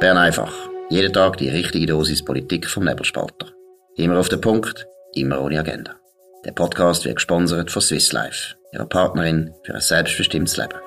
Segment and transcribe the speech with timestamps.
[0.00, 0.54] Bern einfach.
[0.90, 3.48] Jeden Tag die richtige Dosis Politik vom Nebelspalter.
[3.96, 5.96] Immer auf den Punkt, immer ohne Agenda.
[6.44, 10.78] Der Podcast wird gesponsert von Swiss Life, ihrer Partnerin für ein selbstbestimmtes Leben.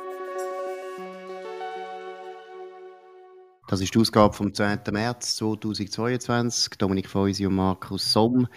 [3.68, 4.80] Das ist die Ausgabe vom 10.
[4.92, 6.78] März 2022.
[6.78, 8.48] Dominik Feusi und Markus Somm.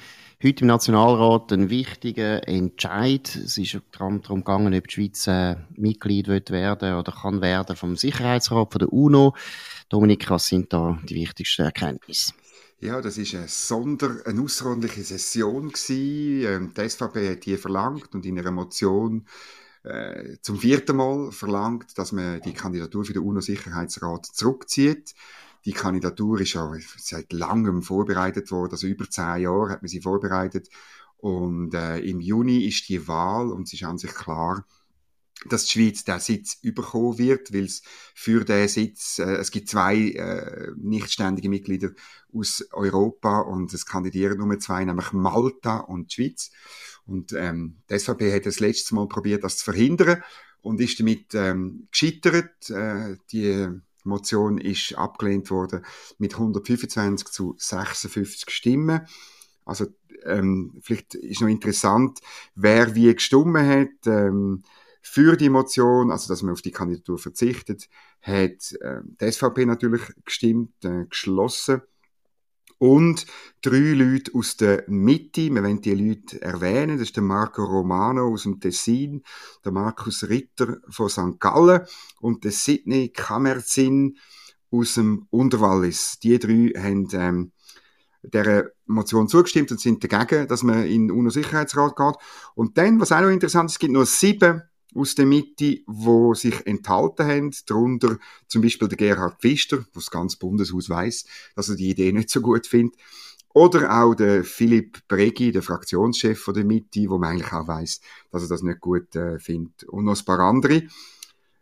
[0.40, 3.34] Heute im Nationalrat ein wichtiger Entscheid.
[3.34, 7.96] Es ist darum gegangen, ob die Schweiz äh, Mitglied wird werden oder kann werden vom
[7.96, 9.34] Sicherheitsrat von der UNO.
[9.88, 12.32] Dominik, was sind da die wichtigsten Erkenntnisse?
[12.80, 16.44] Ja, das ist eine Sonder, eine außerordentliche Session gewesen.
[16.44, 19.26] Ähm, die SVP hat die verlangt und in einer Motion
[19.84, 25.14] äh, zum vierten Mal verlangt, dass man die Kandidatur für den UNO-Sicherheitsrat zurückzieht.
[25.64, 30.00] Die Kandidatur ist ja seit langem vorbereitet worden, also über zehn Jahre hat man sie
[30.00, 30.68] vorbereitet.
[31.16, 34.66] Und äh, im Juni ist die Wahl und es ist an sich klar,
[35.48, 37.82] dass die Schweiz den Sitz überkommen wird, weil es
[38.14, 41.90] für den Sitz, äh, es gibt zwei äh, nichtständige Mitglieder
[42.32, 46.50] aus Europa und es kandidieren nur zwei, nämlich Malta und die Schweiz.
[47.06, 50.22] Und ähm, die SVP hat das letzte Mal probiert, das zu verhindern
[50.62, 52.70] und ist damit ähm, gescheitert.
[52.70, 53.68] Äh, die
[54.04, 55.84] Motion ist abgelehnt worden
[56.18, 59.06] mit 125 zu 56 Stimmen.
[59.64, 59.86] Also
[60.24, 62.20] ähm, vielleicht ist noch interessant,
[62.54, 64.06] wer wie gestimmt hat.
[64.06, 64.62] Ähm,
[65.06, 67.88] für die Motion, also dass man auf die Kandidatur verzichtet,
[68.22, 71.82] hat äh, die SVP natürlich gestimmt, äh, geschlossen.
[72.78, 73.26] Und
[73.60, 78.32] drei Leute aus der Mitte, wir wollen die Leute erwähnen, das ist der Marco Romano
[78.32, 79.22] aus dem Tessin,
[79.62, 81.38] der Markus Ritter von St.
[81.38, 81.82] Gallen
[82.20, 84.16] und der Sidney Kamerzin
[84.70, 86.18] aus dem Unterwallis.
[86.18, 87.52] Die drei haben ähm,
[88.22, 92.16] der Motion zugestimmt und sind dagegen, dass man in den UNO-Sicherheitsrat geht.
[92.54, 94.62] Und dann, was auch noch interessant ist, es gibt nur sieben
[94.94, 100.10] aus der Mitte, wo sich enthalten haben, darunter zum Beispiel der Gerhard Pfister, wo das
[100.10, 101.24] ganze Bundeshaus weiß,
[101.56, 102.96] dass er die Idee nicht so gut findet,
[103.54, 108.00] oder auch der Philipp Bregi, der Fraktionschef von der Mitte, wo man eigentlich auch weiß,
[108.32, 109.84] dass er das nicht gut äh, findet.
[109.84, 110.82] Und noch ein paar andere.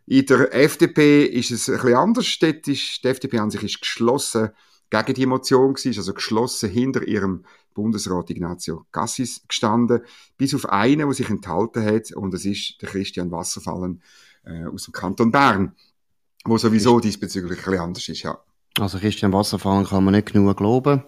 [0.07, 2.37] In der FDP ist es ein bisschen anders.
[2.39, 4.49] Dort ist, die FDP an sich ist geschlossen
[4.89, 10.01] gegen die Motion gewesen, also geschlossen hinter ihrem Bundesrat Ignazio Cassis gestanden,
[10.37, 14.01] bis auf einen, der sich enthalten hat, und das ist der Christian Wasserfallen
[14.45, 15.75] äh, aus dem Kanton Bern,
[16.45, 18.37] wo sowieso diesbezüglich ein bisschen anders ist, ja.
[18.79, 21.03] Also Christian Wasserfallen kann man nicht genug loben.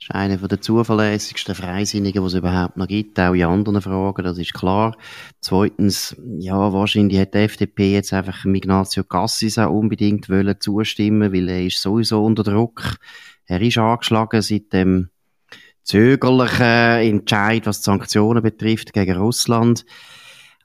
[0.00, 4.24] Das ist einer der zuverlässigsten Freisinnigen, die es überhaupt noch gibt, auch in anderen Fragen,
[4.24, 4.96] das ist klar.
[5.40, 11.48] Zweitens, ja, wahrscheinlich hat die FDP jetzt einfach Ignazio Cassis auch unbedingt wollen zustimmen, weil
[11.50, 12.96] er ist sowieso unter Druck.
[13.44, 15.10] Er ist angeschlagen seit dem
[15.82, 19.84] zögerlichen Entscheid, was die Sanktionen betrifft, gegen Russland.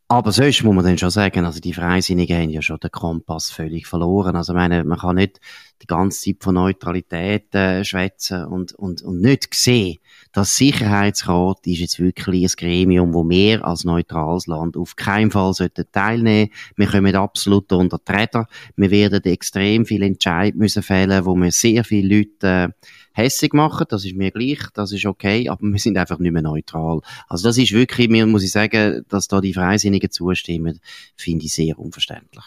[0.08, 3.50] Aber sonst muss man dann schon sagen, also die Freisinnigen haben ja schon den Kompass
[3.50, 4.36] völlig verloren.
[4.36, 5.40] Also meine, man kann nicht
[5.82, 9.98] die ganze Zeit von Neutralität äh, schwätzen und, und, und nicht sehen,
[10.36, 15.54] dass Sicherheitsrat ist jetzt wirklich ein Gremium, wo mehr als neutrales Land auf keinen Fall
[15.94, 16.52] teilnehmen.
[16.76, 18.46] Wir kommen absolut unter die Räder.
[18.76, 22.70] Wir werden extrem viel Entscheid müssen fällen, wo wir sehr viele Leute äh,
[23.14, 26.42] hässig machen, das ist mir gleich, das ist okay, aber wir sind einfach nicht mehr
[26.42, 27.00] neutral.
[27.30, 30.82] Also das ist wirklich, mir muss ich sagen, dass da die Freisinnigen zustimmen,
[31.16, 32.44] finde ich sehr unverständlich.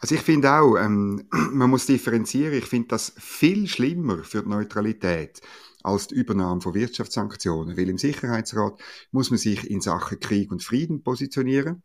[0.00, 2.52] Also ich finde auch, ähm, man muss differenzieren.
[2.52, 5.40] Ich finde das viel schlimmer für die Neutralität
[5.86, 7.76] als die Übernahme von Wirtschaftssanktionen.
[7.76, 8.80] Weil im Sicherheitsrat
[9.12, 11.82] muss man sich in Sachen Krieg und Frieden positionieren.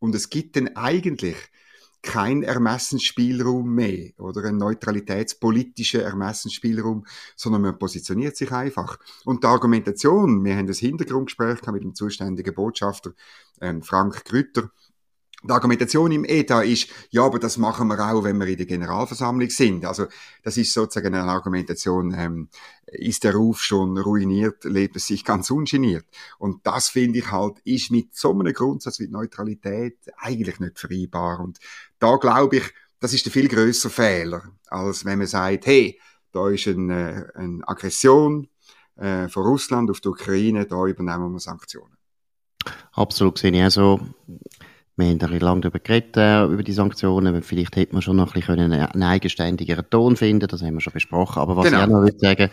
[0.00, 1.36] Und es gibt dann eigentlich
[2.02, 8.98] kein Ermessensspielraum mehr oder ein neutralitätspolitischer Ermessensspielraum, sondern man positioniert sich einfach.
[9.24, 13.12] Und die Argumentation, wir haben das Hintergrundgespräch mit dem zuständigen Botschafter
[13.60, 14.70] ähm, Frank Grütter,
[15.46, 18.66] die Argumentation im ETA ist, ja, aber das machen wir auch, wenn wir in der
[18.66, 19.84] Generalversammlung sind.
[19.84, 20.06] Also
[20.42, 22.48] das ist sozusagen eine Argumentation, ähm,
[22.86, 26.06] ist der Ruf schon ruiniert, lebt es sich ganz ungeniert.
[26.38, 31.40] Und das finde ich halt, ist mit so einem Grundsatz wie Neutralität eigentlich nicht vereinbar.
[31.40, 31.58] Und
[31.98, 32.64] da glaube ich,
[33.00, 36.00] das ist der viel größere Fehler, als wenn man sagt, hey,
[36.32, 38.48] da ist eine, äh, eine Aggression
[38.96, 41.96] äh, von Russland auf die Ukraine, da übernehmen wir Sanktionen.
[42.92, 44.00] Absolut sehe ich also
[44.96, 47.42] wir haben ein lange darüber geredet, äh, über die Sanktionen.
[47.42, 50.92] Vielleicht hätte man schon noch ein bisschen einen eigenständigeren Ton finden Das haben wir schon
[50.92, 51.40] besprochen.
[51.40, 51.78] Aber was genau.
[51.78, 52.50] ich auch noch würde sagen,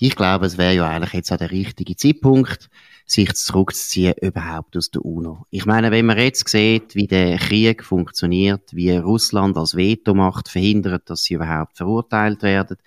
[0.00, 2.68] ich glaube, es wäre ja eigentlich jetzt auch der richtige Zeitpunkt,
[3.06, 5.46] sich zurückzuziehen überhaupt aus der UNO.
[5.50, 11.10] Ich meine, wenn man jetzt sieht, wie der Krieg funktioniert, wie Russland als Vetomacht verhindert,
[11.10, 12.78] dass sie überhaupt verurteilt werden,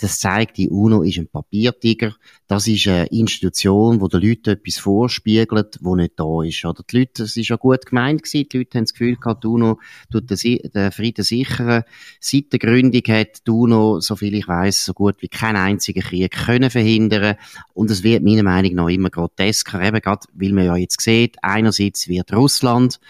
[0.00, 2.14] Das zeigt, die UNO ist ein Papiertiger.
[2.46, 6.64] Das ist eine Institution, wo den Leuten etwas vorspiegelt, wo nicht da ist.
[6.64, 8.48] Oder die Leute, es ist ja gut gemeint gewesen.
[8.50, 9.78] Die Leute haben das Gefühl gehabt, die UNO
[10.10, 11.84] tut den Frieden sichern.
[12.18, 16.32] Seit der Gründung hat die UNO, soviel ich weiß, so gut wie keinen einzigen Krieg
[16.32, 17.36] können verhindern.
[17.74, 21.36] Und es wird meiner Meinung nach immer grotesker, eben gerade, weil man ja jetzt sieht,
[21.42, 23.00] einerseits wird Russland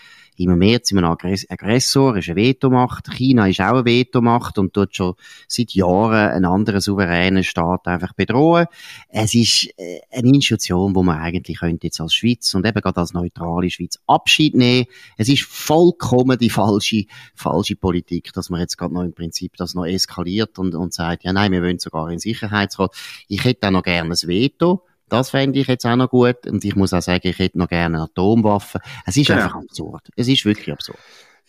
[0.40, 3.10] immer mehr zu einem Aggressor, ist eine Vetomacht.
[3.12, 5.14] China ist auch eine Vetomacht und tut schon
[5.46, 8.66] seit Jahren einen anderen souveränen Staat einfach bedrohen.
[9.08, 13.00] Es ist äh, eine Institution, wo man eigentlich könnte jetzt als Schweiz und eben gerade
[13.00, 14.86] als neutrale Schweiz Abschied nehmen.
[15.16, 17.04] Es ist vollkommen die falsche,
[17.34, 21.24] falsche Politik, dass man jetzt gerade noch im Prinzip das noch eskaliert und, und sagt,
[21.24, 22.94] ja nein, wir wollen sogar in Sicherheitsrat.
[23.28, 24.84] Ich hätte auch noch gerne ein Veto.
[25.10, 26.46] Das fände ich jetzt auch noch gut.
[26.46, 28.80] Und ich muss auch sagen, ich hätte noch gerne Atomwaffen.
[29.06, 29.42] Es ist genau.
[29.42, 30.08] einfach absurd.
[30.16, 30.98] Es ist wirklich absurd.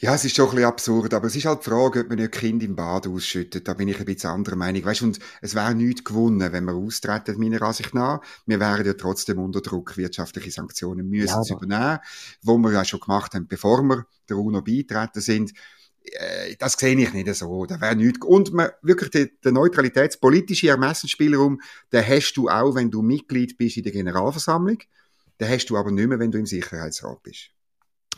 [0.01, 2.19] Ja, es ist schon ein bisschen absurd, aber es ist halt die Frage, ob man
[2.19, 3.67] ein Kind im Bad ausschüttet.
[3.67, 4.83] Da bin ich ein bisschen anderer Meinung.
[4.83, 8.19] Weißt, und es wäre nichts gewonnen, wenn wir austreten, meiner Ansicht nach.
[8.47, 11.99] Wir wären ja trotzdem unter Druck, wirtschaftliche Sanktionen müssen ja, zu übernehmen,
[12.41, 15.51] wo wir ja schon gemacht haben, bevor wir der UNO beitreten sind.
[16.03, 17.65] Äh, das sehe ich nicht so.
[17.65, 18.25] Da wäre nichts.
[18.25, 21.61] Und man, wirklich der, der neutralitätspolitische Ermessensspielraum,
[21.91, 24.79] den hast du auch, wenn du Mitglied bist in der Generalversammlung.
[25.39, 27.51] Den hast du aber nicht mehr, wenn du im Sicherheitsrat bist.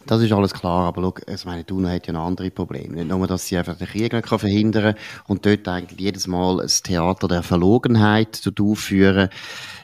[0.06, 2.96] Das ist alles klar, aber schau, also meine, UNO hat ja noch andere Probleme.
[2.96, 6.60] Nicht nur, dass sie einfach den Krieg nicht verhindern kann und dort eigentlich jedes Mal
[6.60, 9.30] ein Theater der Verlogenheit aufführen.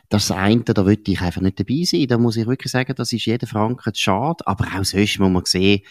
[0.09, 2.07] Das eine, da würde ich einfach nicht dabei sein.
[2.07, 4.45] Da muss ich wirklich sagen, das ist jeder Franken schade.
[4.45, 5.83] Aber auch sonst muss man sehen,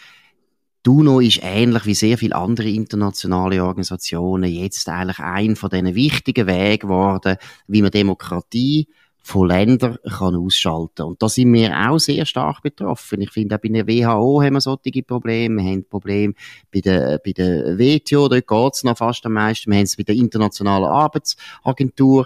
[0.85, 5.93] die UNO ist ähnlich wie sehr viele andere internationale Organisationen jetzt eigentlich ein von diesen
[5.93, 7.35] wichtigen Wegen geworden,
[7.67, 8.87] wie man Demokratie
[9.21, 11.03] von Ländern kann ausschalten.
[11.03, 13.21] Und da sind wir auch sehr stark betroffen.
[13.21, 15.61] Ich finde, auch bei der WHO haben wir solche Probleme.
[15.61, 16.33] Wir haben Probleme
[16.71, 19.69] bei der, bei der WTO, dort geht's noch fast am meisten.
[19.69, 22.25] Wir haben es bei der Internationalen Arbeitsagentur.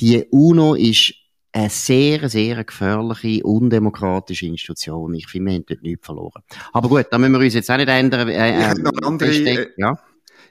[0.00, 1.14] Die UNO ist
[1.54, 5.14] eine sehr, sehr gefährliche, undemokratische Institution.
[5.14, 6.42] Ich finde, wir haben dort nichts verloren.
[6.72, 8.28] Aber gut, da müssen wir uns jetzt auch nicht ändern.
[8.28, 9.96] Äh, ich hätte noch eine andere, äh, ja?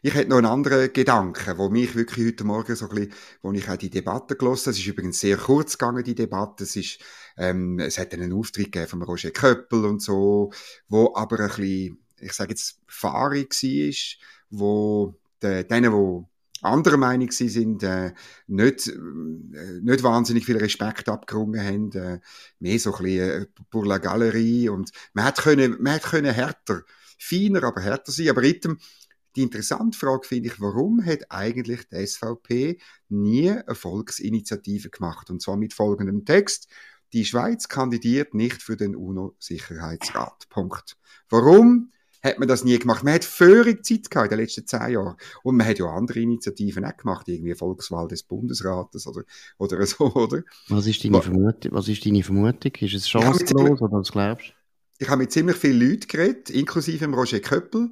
[0.02, 3.52] Ich hätte noch einen anderen Gedanken, wo mich wirklich heute Morgen so ein bisschen, wo
[3.52, 6.64] ich auch die Debatte gelesen Es ist übrigens sehr kurz gegangen, die Debatte.
[6.64, 7.00] Es ist,
[7.38, 10.52] ähm, es hat einen Auftritt gegeben von Roger Köppel und so,
[10.88, 14.18] wo aber ein bisschen, ich sage jetzt, fahrig war,
[14.50, 16.33] wo de, denen, die
[16.64, 18.14] anderer Meinung sie sind, äh,
[18.48, 22.20] nicht, äh, nicht wahnsinnig viel Respekt abgerungen haben, äh,
[22.60, 26.34] mehr so ein bisschen äh, pour la Galerie und man hätte können, man hätte können
[26.34, 26.84] härter,
[27.20, 28.78] feiner, aber härter sein, aber item,
[29.36, 35.30] die interessante Frage finde ich, warum hat eigentlich die SVP nie eine Volksinitiative gemacht?
[35.32, 36.68] Und zwar mit folgendem Text.
[37.14, 40.50] Die Schweiz kandidiert nicht für den UNO-Sicherheitsrat.
[40.50, 40.98] Punkt.
[41.30, 41.92] Warum?
[42.24, 43.04] Hat man das nie gemacht.
[43.04, 45.18] Man hat völlig Zeit gehabt in den letzten zehn Jahren.
[45.44, 49.24] Und man hat ja andere Initiativen auch gemacht, irgendwie Volkswahl des Bundesrates oder,
[49.58, 50.44] oder so, oder?
[50.70, 51.72] Was ist deine, Vermutung?
[51.74, 52.72] Was ist deine Vermutung?
[52.80, 54.54] Ist es chancenlos oder was glaubst du?
[55.00, 57.92] Ich habe mit ziemlich vielen Leuten geredet, inklusive Roger Köppel.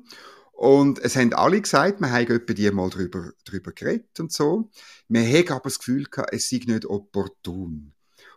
[0.53, 4.69] Und es haben alle gesagt, wir haben etwa die mal drüber, drüber geredet und so.
[5.09, 7.93] Wir haben aber das Gefühl gehabt, es sei nicht opportun.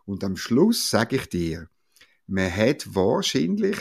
[0.07, 1.69] Und am Schluss sage ich dir,
[2.27, 3.79] man hat wahrscheinlich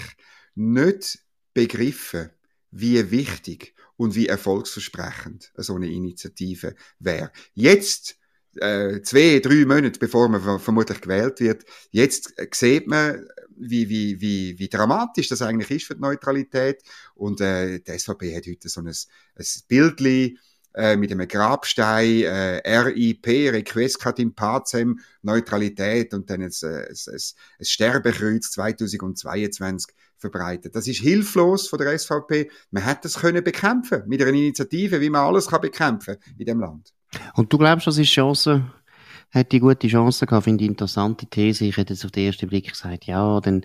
[0.56, 1.20] nicht
[1.54, 2.30] begriffen,
[2.72, 7.32] wie wichtig und wie erfolgsversprechend so eine Initiative wäre.
[7.54, 8.18] Jetzt,
[8.56, 14.58] äh, zwei, drei Monate bevor man vermutlich gewählt wird, jetzt sieht man, wie, wie, wie,
[14.60, 16.82] wie dramatisch das eigentlich ist für die Neutralität.
[17.16, 20.38] Und äh, die SVP hat heute so ein, ein Bildli
[20.74, 27.22] äh, mit einem Grabstein, äh, RIP, Requescat in Pacem, Neutralität und dann ein, ein, ein,
[27.60, 30.76] ein Sterbekreuz 2022 verbreitet.
[30.76, 32.50] Das ist hilflos von der SVP.
[32.72, 36.60] Man hätte das können bekämpfen mit einer Initiative, wie man alles kann bekämpfen in dem
[36.60, 36.94] Land.
[37.36, 38.64] Und du glaubst, das ist Chance?
[39.32, 41.66] Hat die gute Chance gehabt, finde ich interessante These.
[41.66, 43.64] Ich hätte jetzt auf den ersten Blick gesagt, ja, dann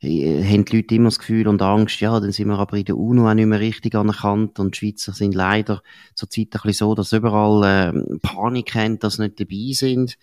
[0.00, 2.84] äh, haben die Leute immer das Gefühl und Angst, ja, dann sind wir aber in
[2.84, 5.82] der UNO auch nicht mehr richtig anerkannt und die Schweizer sind leider
[6.14, 10.16] zurzeit ein bisschen so, dass überall äh, Panik haben, dass sie nicht dabei sind.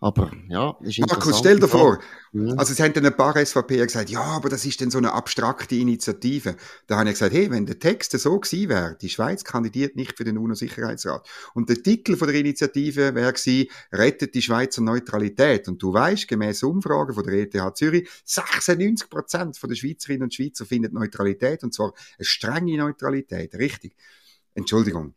[0.00, 1.98] Aber ja, ist Markus, stell dir vor,
[2.32, 2.54] ja.
[2.56, 5.12] also es haben dann ein paar SVP gesagt, ja, aber das ist dann so eine
[5.12, 6.56] abstrakte Initiative.
[6.86, 10.16] Da habe ich gesagt, hey, wenn der Text so gewesen wäre, die Schweiz kandidiert nicht
[10.16, 11.28] für den UNO-Sicherheitsrat.
[11.54, 15.68] Und der Titel von der Initiative wäre gewesen, rettet die Schweizer Neutralität.
[15.68, 20.66] Und du weißt, gemäß Umfragen von der ETH Zürich, 96 Prozent der Schweizerinnen und Schweizer
[20.66, 23.94] finden Neutralität, und zwar eine strenge Neutralität, richtig.
[24.54, 25.14] Entschuldigung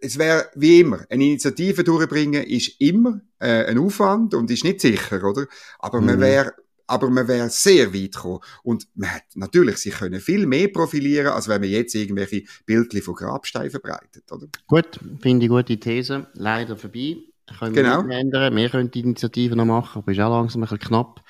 [0.00, 4.80] es wäre wie immer, eine Initiative durchbringen ist immer äh, ein Aufwand und ist nicht
[4.80, 5.46] sicher, oder?
[5.78, 6.06] Aber mhm.
[6.06, 6.52] man wäre
[6.88, 8.38] aber man wäre sehr weit gekommen.
[8.62, 13.02] Und man hat natürlich, sie können viel mehr profilieren, als wenn man jetzt irgendwelche Bildchen
[13.02, 14.46] von Grabsteinen verbreitet, oder?
[14.68, 16.28] Gut, finde ich gute These.
[16.34, 17.16] Leider vorbei.
[17.58, 18.02] Können wir Genau.
[18.02, 18.56] nicht ändern.
[18.56, 21.22] Wir können die Initiative noch machen, aber ist auch langsam ein bisschen knapp.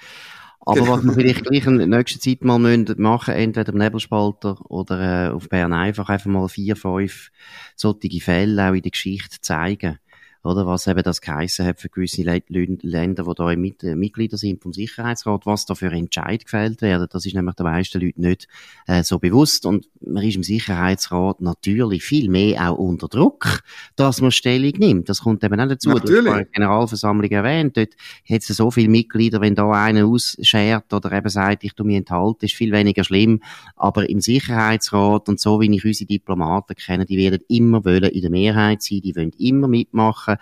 [0.68, 0.96] Aber Genau.
[0.96, 5.30] was wir vielleicht gleich in der nächsten Zeit mal machen, entweder im Nebelspalter oder äh,
[5.30, 7.30] auf Bern einfach einfach mal vier, fünf
[7.76, 10.00] solche Fälle auch in der Geschichte zeigen.
[10.47, 13.95] Oder was eben das geheissen hat für gewisse Le Lü- Länder, die da mit, äh,
[13.97, 17.07] Mitglieder sind vom Sicherheitsrat, was da für Entscheid gefällt werden.
[17.11, 18.49] Das ist nämlich den meisten Leuten nicht
[18.87, 19.67] äh, so bewusst.
[19.67, 23.62] Und man ist im Sicherheitsrat natürlich viel mehr auch unter Druck,
[23.97, 25.09] dass man Stellung nimmt.
[25.09, 25.91] Das kommt eben auch dazu.
[25.91, 26.26] Natürlich.
[26.26, 27.76] vorhin die Generalversammlung erwähnt.
[27.76, 27.95] Dort
[28.29, 31.97] hat es so viele Mitglieder, wenn da einer ausschert oder eben sagt, ich tu mich
[31.97, 33.43] enthalten, ist viel weniger schlimm.
[33.76, 38.21] Aber im Sicherheitsrat und so wie ich unsere Diplomaten kenne, die werden immer wollen in
[38.21, 40.36] der Mehrheit sein, die wollen immer mitmachen.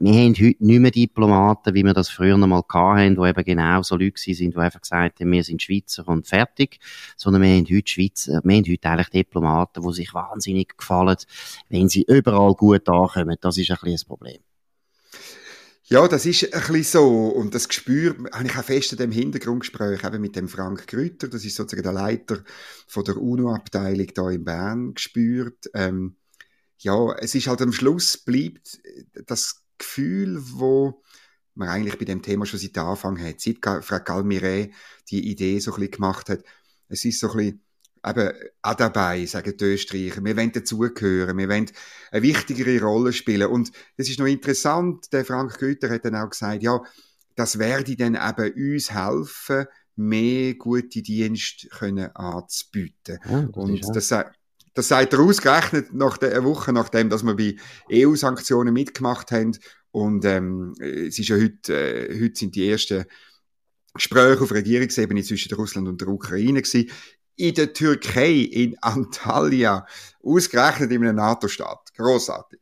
[0.00, 3.44] Wir haben heute nicht mehr Diplomaten, wie wir das früher noch mal hatten, die eben
[3.44, 6.78] genau so Leute sind, die einfach gesagt haben, wir sind Schweizer und fertig.
[7.16, 11.16] Sondern wir haben heute Schweizer, wir haben heute eigentlich Diplomaten, die sich wahnsinnig gefallen,
[11.68, 13.36] wenn sie überall gut ankommen.
[13.40, 14.38] Das ist ein bisschen das Problem.
[15.90, 17.28] Ja, das ist ein bisschen so.
[17.28, 21.28] Und das Gespür habe ich auch fest in dem Hintergrundgespräch eben mit dem Frank Grüter,
[21.28, 22.44] das ist sozusagen der Leiter
[22.86, 25.70] von der UNO-Abteilung da in Bern, gespürt.
[25.72, 26.17] Ähm,
[26.78, 28.80] ja, es ist halt am Schluss bleibt
[29.26, 31.02] das Gefühl, wo
[31.54, 34.70] man eigentlich bei dem Thema schon seit Anfang hat, seit Frau Galmire
[35.10, 36.44] die Idee so ein bisschen gemacht hat.
[36.88, 37.62] Es ist so ein bisschen,
[38.06, 38.32] eben,
[38.62, 40.24] auch dabei, sagen die Österreicher.
[40.24, 41.36] Wir wollen dazugehören.
[41.36, 41.70] Wir wollen
[42.12, 43.48] eine wichtigere Rolle spielen.
[43.48, 46.80] Und es ist noch interessant, der Frank Güter hat dann auch gesagt, ja,
[47.34, 49.66] das werde dann eben uns helfen,
[49.96, 53.18] mehr gute Dienste können anzubieten.
[53.28, 54.14] Ja, das Und das,
[54.78, 57.56] das sagt er ausgerechnet nach der, eine Woche nachdem, dass wir bei
[57.92, 59.58] EU-Sanktionen mitgemacht haben.
[59.90, 63.04] Und ähm, es ist ja heute, äh, heute sind die ersten
[63.92, 66.92] Gespräche auf Regierungsebene zwischen Russland und der Ukraine gewesen.
[67.34, 69.84] In der Türkei, in Antalya,
[70.22, 71.92] ausgerechnet in einem NATO-Staat.
[71.96, 72.60] Großartig.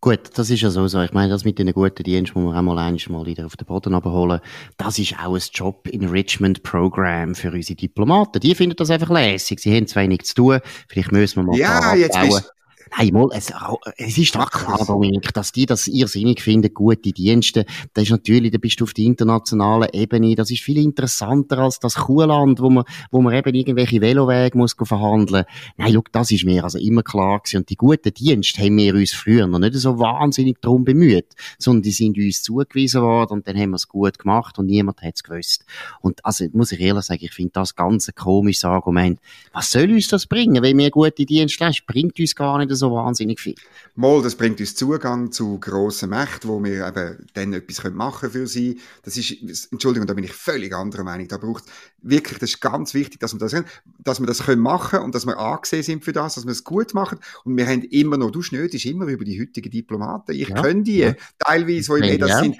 [0.00, 1.00] Gut, das ist ja so, so.
[1.02, 3.56] Ich meine, das mit den guten Diensten muss man auch mal einmal mal wieder auf
[3.56, 4.40] den Boden abholen.
[4.76, 8.40] Das ist auch ein Job Enrichment Program für unsere Diplomaten.
[8.40, 9.60] Die finden das einfach lässig.
[9.60, 10.60] Sie haben zu wenig zu tun.
[10.88, 12.52] Vielleicht müssen wir mal Ja, jetzt bist
[12.96, 13.52] Nein, mal, es,
[13.96, 14.84] es ist doch klar.
[14.86, 17.64] Dominik, dass die das irrsinnig finden, gute Dienste.
[17.94, 20.34] Das ist natürlich, da bist du auf der internationalen Ebene.
[20.34, 24.74] Das ist viel interessanter als das Kuhland, wo man, wo man eben irgendwelche Velowege muss
[24.78, 25.44] verhandeln.
[25.76, 27.58] Nein, schau, das ist mir also immer klar gewesen.
[27.58, 31.82] Und die guten Dienste haben wir uns früher noch nicht so wahnsinnig darum bemüht, sondern
[31.82, 35.16] die sind uns zugewiesen worden und dann haben wir es gut gemacht und niemand hat
[35.16, 35.64] es gewusst.
[36.00, 39.20] Und also, muss ich ehrlich sagen, ich finde das ganz ein komisches Argument.
[39.52, 41.74] Was soll uns das bringen, wenn wir gute Dienste haben?
[41.86, 43.56] Bringt uns gar nicht so wahnsinnig viel.
[43.96, 48.30] Mal, das bringt uns Zugang zu grossen Mächten, wo wir eben dann etwas können machen
[48.30, 48.80] für sie.
[49.02, 49.32] Das ist,
[49.72, 51.26] Entschuldigung, da bin ich völlig anderer Meinung.
[51.26, 51.64] Da braucht
[52.00, 53.54] wirklich, das ist ganz wichtig, dass wir das,
[53.98, 56.62] dass wir das können machen und dass wir angesehen sind für das, dass wir es
[56.62, 57.18] gut machen.
[57.44, 60.32] Und wir haben immer noch, du schnödest immer über die heutigen Diplomaten.
[60.32, 61.14] Ich Ja, kenne die, ja.
[61.38, 62.40] teilweise, das ich auch.
[62.40, 62.56] sind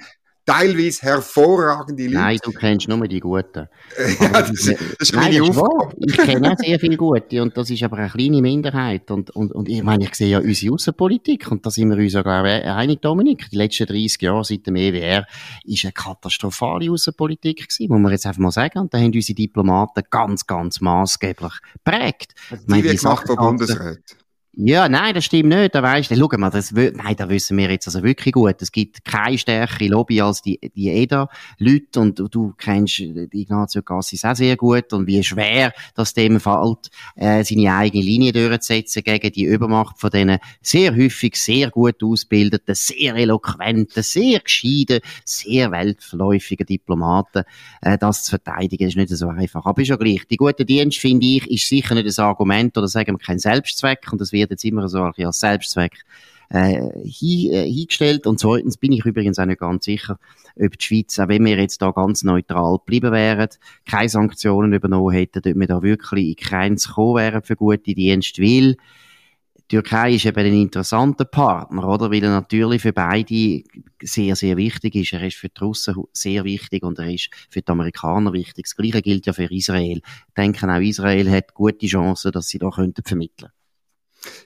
[0.49, 2.17] teilweise hervorragende Leute.
[2.17, 3.67] Nein, du kennst nur die Guten.
[4.19, 4.67] ja, das, das
[4.99, 5.69] ist Nein, meine das ist wahr.
[5.69, 5.95] Aufgabe.
[5.99, 9.11] Ich kenne auch sehr viele Gute und das ist aber eine kleine Minderheit.
[9.11, 12.13] Und, und, und ich meine, ich sehe ja unsere Außenpolitik und da sind wir uns
[12.13, 13.49] ja, glaube ich, einig, Dominik.
[13.51, 15.25] Die letzten 30 Jahre seit dem EWR
[15.65, 18.79] ist eine katastrophale Außenpolitik gewesen, muss man jetzt einfach mal sagen.
[18.79, 21.53] Und da haben unsere Diplomaten ganz, ganz maßgeblich
[21.83, 22.33] prägt.
[22.67, 24.03] Die wird gemacht von Bundesräten.
[24.53, 25.75] Ja, nein, das stimmt nicht.
[25.75, 28.61] Da weisst du, schau mal, das, nein, da wissen wir jetzt also wirklich gut.
[28.61, 34.25] Es gibt keine stärkere Lobby als die, die EDA-Leute und du kennst die Ignazio Cassis
[34.25, 39.31] auch sehr gut und wie schwer das dem fällt, äh, seine eigene Linie durchzusetzen gegen
[39.31, 46.65] die Übermacht von diesen sehr häufig sehr gut ausgebildeten, sehr eloquenten, sehr gescheiten, sehr weltverläufigen
[46.65, 47.43] Diplomaten,
[47.81, 49.65] äh, das zu verteidigen, ist nicht so einfach.
[49.65, 50.27] Aber ist ja gleich.
[50.27, 54.11] Die gute Dienst, finde ich, ist sicher nicht ein Argument oder sagen wir kein Selbstzweck
[54.11, 56.03] und das wird jetzt immer so als Selbstzweck
[56.49, 58.27] äh, hin, äh, hingestellt.
[58.27, 60.19] Und zweitens bin ich übrigens auch nicht ganz sicher,
[60.59, 63.49] ob die Schweiz, auch wenn wir jetzt da ganz neutral geblieben wären,
[63.85, 68.41] keine Sanktionen übernommen hätten, ob wir da wirklich in Grenzen gekommen wären für gute Dienste,
[68.41, 68.75] weil
[69.69, 72.09] die Türkei ist eben ein interessanter Partner, oder?
[72.09, 73.61] Weil er natürlich für beide
[74.01, 75.13] sehr, sehr wichtig ist.
[75.13, 78.65] Er ist für die Russen sehr wichtig und er ist für die Amerikaner wichtig.
[78.65, 79.97] Das Gleiche gilt ja für Israel.
[79.97, 83.51] Ich denke, auch Israel hat gute Chancen, dass sie da könnten vermitteln.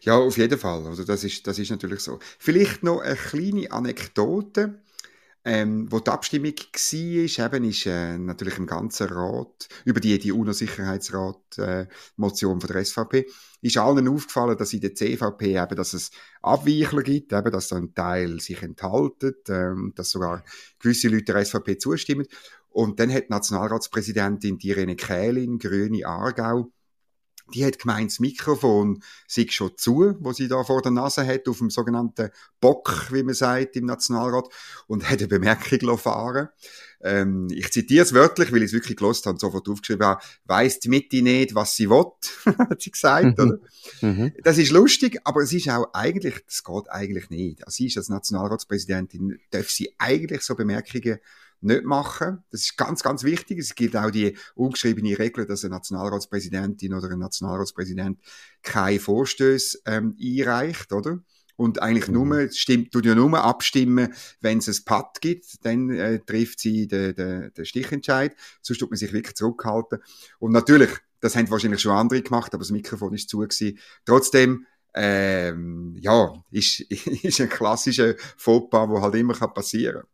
[0.02, 0.86] Ja, auf jeden Fall.
[0.86, 2.20] Also das ist, das ist natürlich so.
[2.40, 4.80] Vielleicht noch eine kleine Anekdote.
[5.46, 10.32] Ähm, wo die Abstimmung war, eben ist äh, natürlich im ganzen Rat, über die, die
[10.32, 13.26] UNO-Sicherheitsrat-Motion von der SVP,
[13.62, 16.12] ist allen aufgefallen, dass in der CVP eben, dass es
[16.42, 20.46] Abweichler gibt, eben, dass ein Teil sich enthaltet, ähm, dass sogar
[20.80, 22.26] gewisse Leute der SVP zustimmen.
[22.70, 26.72] Und dann hat die Nationalratspräsidentin Irene Kählin, Grüne Aargau,
[27.54, 31.48] die hat gemeint, das Mikrofon sei schon zu, wo sie da vor der Nase hat,
[31.48, 34.48] auf dem sogenannten Bock, wie man sagt, im Nationalrat,
[34.88, 36.50] und hat eine Bemerkung fahren
[37.04, 40.24] ähm, ich zitiere es wörtlich, weil ich es wirklich gelost habe und sofort aufgeschrieben habe,
[40.46, 42.06] weiss die Mitte nicht, was sie will,
[42.58, 43.44] hat sie gesagt, mhm.
[43.44, 43.60] oder?
[44.02, 44.34] Mhm.
[44.44, 47.66] Das ist lustig, aber es ist auch eigentlich, das geht eigentlich nicht.
[47.66, 51.20] Also sie ist als Nationalratspräsidentin, darf sie eigentlich so Bemerkungen
[51.64, 52.44] nicht machen.
[52.52, 53.60] Das ist ganz, ganz wichtig.
[53.60, 58.20] Es gilt auch die ungeschriebene Regel, dass eine Nationalratspräsidentin oder ein Nationalratspräsident
[58.62, 61.20] keine Vorstöße ähm, einreicht, oder?
[61.56, 62.14] Und eigentlich mhm.
[62.14, 66.88] nur, stimmt, tut ja nur abstimmen, wenn es ein Patt gibt, dann äh, trifft sie
[66.88, 68.36] den, den, den Stichentscheid.
[68.62, 70.00] Sonst tut man sich wirklich zurückhalten.
[70.40, 70.90] Und natürlich,
[71.20, 73.78] das haben wahrscheinlich schon andere gemacht, aber das Mikrofon ist zu gewesen.
[74.06, 74.66] Trotzdem,
[74.96, 80.13] ähm, ja, ist, ist ein klassischer Fauxpas, der halt immer passieren kann.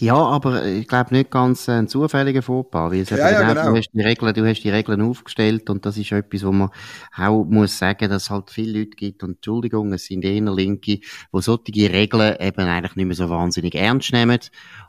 [0.00, 3.70] Ja, aber ich glaube nicht ganz ein zufälliger Fauxpas, weil es ja, ja, genau.
[3.70, 6.70] du, hast die Regeln, du hast die Regeln aufgestellt und das ist etwas, wo man
[7.16, 10.98] auch muss sagen, dass es halt viele Leute gibt und Entschuldigung, es sind eher Linke,
[11.30, 14.40] wo solche Regeln eben eigentlich nicht mehr so wahnsinnig ernst nehmen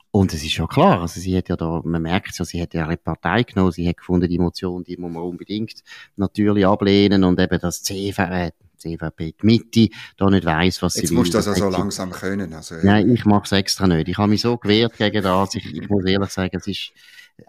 [0.09, 2.73] und es ist schon klar, also sie hat ja da, man merkt ja, sie hat
[2.73, 5.83] ja eine Partei genommen, sie hat gefunden, die Motion, die muss man unbedingt
[6.17, 8.49] natürlich ablehnen und eben das CV,
[8.85, 11.25] äh, CVP, die Mitte, da nicht weiss, was Jetzt sie will.
[11.25, 12.53] Jetzt musst du das also langsam können.
[12.53, 14.07] Also, Nein, ich mach's extra nicht.
[14.09, 15.55] Ich habe mich so gewehrt gegen das.
[15.55, 16.91] Ich, ich muss ehrlich sagen, es ist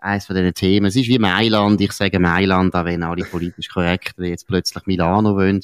[0.01, 0.87] eines von diesen Themen.
[0.87, 1.81] Es ist wie Mailand.
[1.81, 5.61] Ich sage Mailand, auch wenn alle politisch korrekt jetzt plötzlich Milano wollen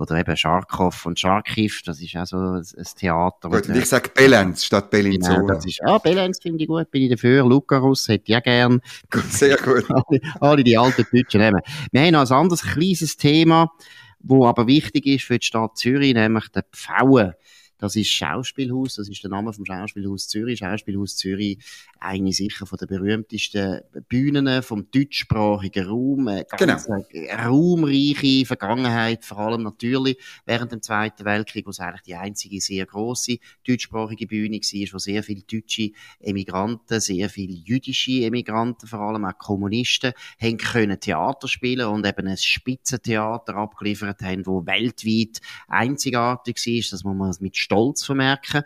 [0.00, 2.64] oder eben Scharkow und Scharkiv, das ist auch so ein,
[2.96, 3.50] Theater.
[3.50, 5.40] Gut, und ich sage Belenz statt Bellinzona.
[5.40, 7.44] Genau, das ist, ah, Belenz finde ich gut, bin ich dafür.
[7.44, 8.80] Lucarus hätte ich auch gern.
[9.10, 9.84] Gut, sehr gut.
[9.90, 11.60] alle, alle die alten Deutschen nehmen.
[11.92, 13.70] Wir haben noch ein anderes kleines Thema
[14.20, 17.34] wo aber wichtig ist für die Stadt Zürich, nämlich der Pfauen.
[17.80, 20.58] Das ist Schauspielhaus, das ist der Name vom Schauspielhaus Zürich.
[20.58, 21.58] Schauspielhaus Zürich,
[21.98, 26.28] eine sicher von der berühmtesten Bühnen vom deutschsprachigen Raum.
[26.28, 27.02] Eine ganz genau.
[27.42, 32.84] raumreiche Vergangenheit, vor allem natürlich während dem Zweiten Weltkrieg, wo es eigentlich die einzige sehr
[32.84, 39.24] große deutschsprachige Bühne war, wo sehr viele deutsche Emigranten, sehr viele jüdische Emigranten, vor allem
[39.24, 46.56] auch Kommunisten, haben können Theater spielen und eben ein Spitzentheater abgeliefert haben, wo weltweit einzigartig
[46.56, 46.90] war.
[46.90, 48.62] Das muss man mit Stolz vermerken.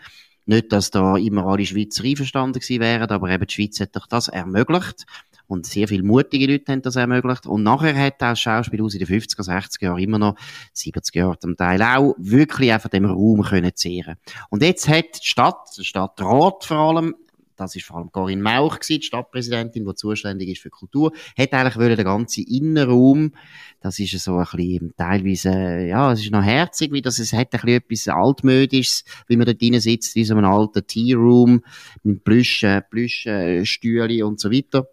[0.47, 4.07] Nicht, dass da immer alle Schweizer einverstanden gewesen wären, aber eben die Schweiz hat doch
[4.07, 5.05] das ermöglicht.
[5.47, 7.47] Und sehr viele mutige Leute haben das ermöglicht.
[7.47, 10.37] Und nachher hat auch das Schauspielhaus in den 50er, 60er Jahren immer noch,
[10.75, 14.17] 70er Jahren zum Teil auch, wirklich einfach dem Raum können zehren.
[14.49, 17.15] Und jetzt hat die Stadt, der Stadtrat vor allem,
[17.57, 21.53] das ist vor allem Corinne Mauch gewesen, die Stadtpräsidentin, die zuständig ist für Kultur, hat
[21.53, 23.33] eigentlich wollen den ganzen Innenraum,
[23.81, 25.51] das ist so ein bisschen teilweise,
[25.87, 29.47] ja, es ist noch herzig, wie das, es hat ein bisschen etwas altmodisches, wie man
[29.47, 31.63] dort drin sitzt, wie so einem alten Tea Room,
[32.03, 33.27] mit Plüsch, Plüsch,
[33.65, 34.89] Stühle und so weiter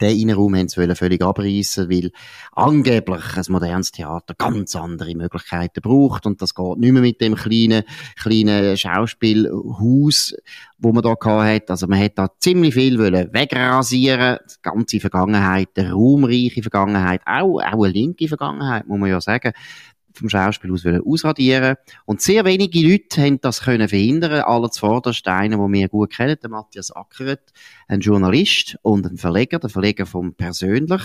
[0.00, 2.10] den Innenraum haben sie völlig abreißen, weil
[2.52, 6.26] angeblich ein modernes Theater ganz andere Möglichkeiten braucht.
[6.26, 7.84] Und das geht nicht mehr mit dem kleinen,
[8.16, 10.34] kleinen Schauspielhaus,
[10.78, 11.70] wo man da hat.
[11.70, 17.60] Also man hat da ziemlich viel wollen wegrasieren, die ganze Vergangenheit, die raumreiche Vergangenheit, auch,
[17.60, 19.52] auch eine linke Vergangenheit, muss man ja sagen
[20.20, 24.42] vom Schauspiel aus ausradieren Und sehr wenige Leute haben das können verhindern.
[24.42, 27.52] Aller zuvorderst einer, den wir gut kennen, der Matthias Ackeret,
[27.88, 31.02] ein Journalist und ein Verleger, der Verleger vom Persönlich.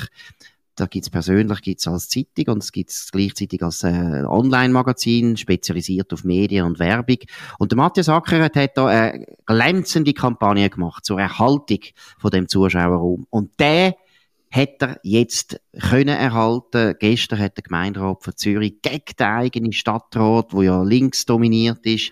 [0.75, 6.25] Da gibt's persönlich gibt's als Zeitung und es gibt's gleichzeitig als äh, Online-Magazin, spezialisiert auf
[6.25, 7.19] Medien und Werbung.
[7.59, 11.79] Und der Matthias Ackeret hat da eine glänzende Kampagne gemacht zur Erhaltung
[12.19, 13.25] von dem Zuschauerraum.
[13.29, 13.95] Und der
[14.55, 16.95] hat er jetzt können erhalten.
[16.99, 22.11] Gestern hat der Gemeinderat von Zürich gegen den eigenen Stadtrat, wo ja links dominiert ist,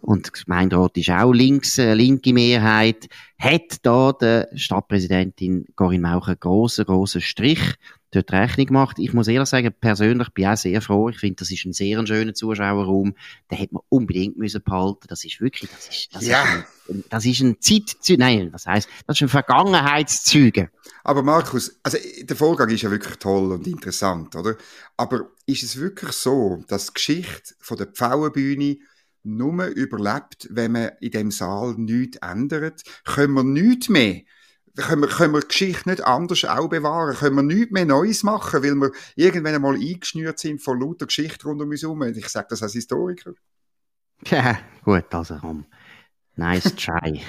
[0.00, 3.08] und der Gemeinderat ist auch links, äh, linke Mehrheit,
[3.42, 7.74] hat da der Stadtpräsidentin Corinne Mauch einen grossen, grossen Strich
[8.12, 8.98] dort Rechnung gemacht.
[9.00, 11.08] Ich muss ehrlich sagen, persönlich bin ich auch sehr froh.
[11.08, 13.16] Ich finde, das ist ein sehr schöner Zuschauerraum.
[13.50, 15.06] Den hätte man unbedingt müssen behalten.
[15.08, 16.44] Das ist wirklich, das ist, das ja.
[16.44, 20.70] ist ein, das ist ein Zeitzeuge, nein, was heißt, das ist ein Vergangenheitszeuge.
[21.02, 24.56] Aber Markus, also der Vorgang ist ja wirklich toll und interessant, oder?
[24.96, 28.76] Aber ist es wirklich so, dass die Geschichte von der Pfauenbühne
[29.22, 32.82] nur überlebt, wenn man in dem Saal nichts ändert?
[33.04, 34.22] Können wir nichts mehr
[34.76, 37.14] können wir, können wir Geschichte nicht anders auch bewahren?
[37.14, 41.46] Können wir nichts mehr Neues machen, weil wir irgendwann einmal eingeschnürt sind von lauter Geschichte
[41.46, 42.02] rund um uns herum?
[42.02, 43.32] Ich sage das als Historiker.
[44.26, 45.66] Ja, gut, also komm.
[46.34, 47.10] Nice try.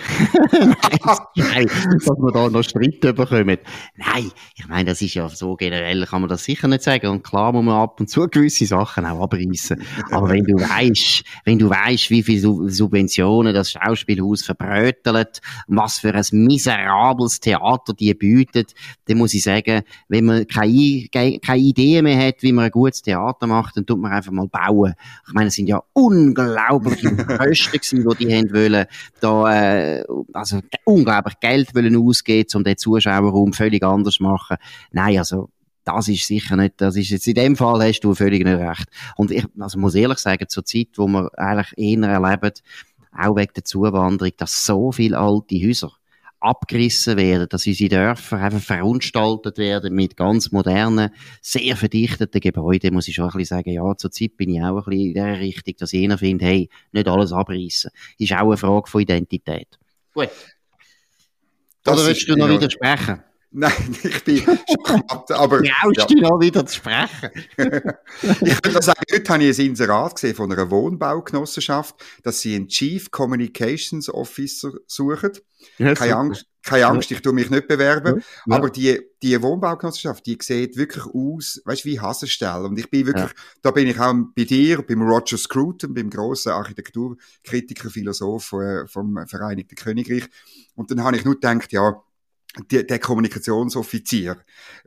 [0.53, 3.57] nice try, dass wir da noch Streit bekommen.
[3.97, 7.07] Nein, ich meine, das ist ja so generell, kann man das sicher nicht sagen.
[7.07, 9.83] Und klar muss man ab und zu gewisse Sachen auch abreißen.
[10.09, 16.13] Aber wenn du weißt, wenn du weißt, wie viele Subventionen das Schauspielhaus verbrötelt, was für
[16.13, 18.73] ein miserables Theater die bietet,
[19.09, 23.01] dann muss ich sagen, wenn man keine, keine Idee mehr hat, wie man ein gutes
[23.01, 24.93] Theater macht, dann tut man einfach mal bauen.
[25.27, 28.85] Ich meine, es sind ja unglaubliche Kosten die die haben wollen
[29.19, 30.03] da äh,
[30.33, 34.57] also unglaublich Geld wollen ausgeben, um den Zuschauerraum völlig anders zu machen.
[34.91, 35.49] Nein, also
[35.83, 38.87] das ist sicher nicht, das ist jetzt in dem Fall hast du völlig nicht recht.
[39.17, 42.53] Und ich also muss ehrlich sagen, zur Zeit, wo wir eigentlich eher erleben,
[43.15, 45.91] auch wegen der Zuwanderung, dass so viele alte Häuser
[46.43, 51.09] abgerissen werden, dass unsere Dörfer einfach verunstaltet werden mit ganz modernen,
[51.41, 54.75] sehr verdichteten Gebäuden, muss ich schon ein bisschen sagen, ja, zur Zeit bin ich auch
[54.77, 57.91] ein bisschen in der Richtung, dass jeder findet, hey, nicht alles abreißen.
[58.17, 59.79] Ist auch eine Frage von Identität.
[60.13, 60.29] Gut.
[61.83, 63.23] Das Oder willst du noch widersprechen?
[63.55, 63.71] Nein,
[64.03, 65.61] ich bin schockiert, aber...
[65.61, 66.05] Traust ja.
[66.07, 67.29] du noch wieder zu sprechen?
[67.57, 72.67] ich würde sagen, heute habe ich ein Inserat gesehen von einer Wohnbaugenossenschaft, dass sie einen
[72.67, 75.33] Chief Communications Officer suchen.
[75.77, 78.23] Ja, keine Angst, keine Angst, ich tue mich nicht bewerben.
[78.47, 78.55] Ja.
[78.55, 82.63] Aber die, die Wohnbaugenossenschaft, die sieht wirklich aus, weißt du, wie Hassenstelle.
[82.63, 86.53] Und ich bin wirklich, da bin ich auch bei dir, beim Roger Scruton, beim grossen
[86.53, 90.23] Architekturkritiker, Philosoph äh, vom Vereinigten Königreich.
[90.73, 92.01] Und dann habe ich nur gedacht, ja,
[92.69, 94.37] die, der Kommunikationsoffizier,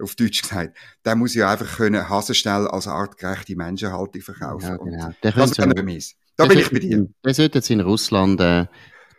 [0.00, 4.68] auf Deutsch gesagt, der muss ja einfach können Hasenstell als artgerechte Menschenhaltung verkaufen.
[4.68, 5.10] Ja, genau.
[5.22, 6.14] Der das wäre meins.
[6.36, 7.08] Da bin ich bei dir.
[7.24, 8.66] Der sollte jetzt in Russland äh,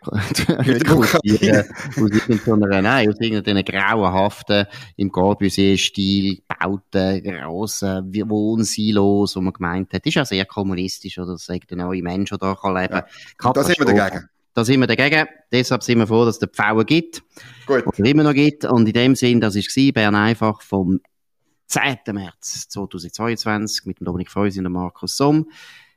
[0.48, 9.92] rekrutieren aus irgendeiner, nein, aus irgendeiner grauenhaften, im Corbusier-Stil gebauten, grossen Wohnsilos, wo man gemeint
[9.92, 13.02] hat, ist ja sehr kommunistisch, oder sagt der neue Mensch, der da kann leben
[13.36, 13.52] kann.
[13.52, 13.52] Ja.
[13.52, 14.28] Da sind wir dagegen.
[14.58, 15.28] Da sind wir dagegen.
[15.52, 17.22] Deshalb sind wir froh, dass es den Pfauen gibt.
[17.64, 17.86] Gut.
[17.86, 18.64] Oder immer noch gibt.
[18.64, 20.98] Und in dem Sinn, das war Bern einfach vom
[21.68, 21.98] 10.
[22.12, 25.48] März 2022 mit dem Dominik Freusi und dem Markus Somm.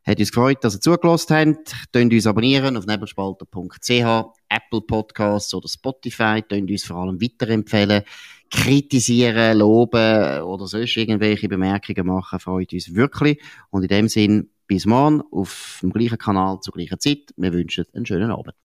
[0.04, 1.74] Hat uns gefreut, dass ihr zugelassen habt.
[1.92, 6.44] Könnt uns abonnieren auf nebelspalter.ch, Apple Podcasts oder Spotify.
[6.48, 8.04] Könnt uns vor allem weiterempfehlen.
[8.52, 13.42] Kritisieren, loben oder sonst irgendwelche Bemerkungen machen, freut uns wirklich.
[13.72, 17.34] Und in dem Sinn, bis morgen auf dem gleichen Kanal zur gleichen Zeit.
[17.36, 18.56] Wir wünschen einen schönen Abend.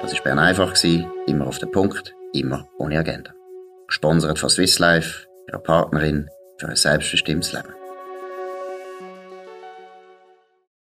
[0.00, 0.74] Das war Bern einfach,
[1.26, 3.34] immer auf den Punkt, immer ohne Agenda.
[3.86, 7.81] Gesponsert von Swiss Life, ihrer Partnerin für ein selbstbestimmtes Leben.